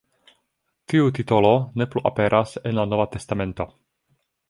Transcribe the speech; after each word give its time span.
Tiu 0.93 1.09
titolo 1.19 1.53
ne 1.81 1.89
plu 1.91 2.05
aperas 2.13 2.57
en 2.71 2.77
la 2.81 2.91
Nova 2.95 3.09
Testamento. 3.19 3.73